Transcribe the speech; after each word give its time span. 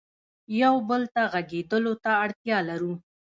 یو 0.61 0.75
بل 0.89 1.01
ته 1.13 1.21
غږېدلو 1.31 1.93
ته 2.03 2.11
اړتیا 2.23 2.57
لرو. 2.69 2.93